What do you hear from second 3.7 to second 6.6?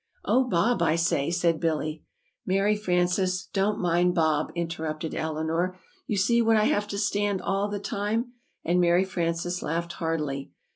mind Bob," interrupted Eleanor. "You see what